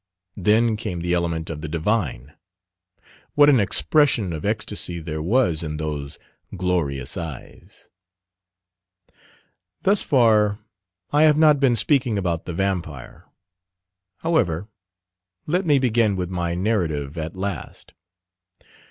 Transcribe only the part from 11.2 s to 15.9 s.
have not been speaking about the Vampire. However, let me